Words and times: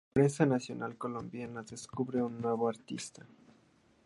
La 0.09 0.13
prensa 0.17 0.47
nacional 0.47 0.97
colombiana 0.97 1.61
descubre 1.61 2.23
un 2.23 2.41
nuevo 2.41 2.67
artista. 2.67 3.23